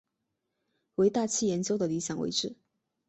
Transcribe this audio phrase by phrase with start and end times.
[0.95, 2.55] 为大气研究的理想位置。